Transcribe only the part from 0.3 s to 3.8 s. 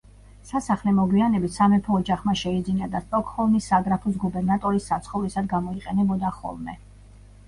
სასახლე მოგვიანებით სამეფო ოჯახმა შეიძინა და სტოკჰოლმის